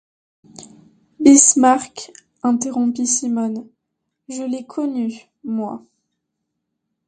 Bismarck, 1.19 2.11
interrompit 2.41 3.05
Simonne, 3.05 3.67
je 4.29 4.41
l'ai 4.41 4.65
connu, 4.65 5.29
moi. 5.43 5.85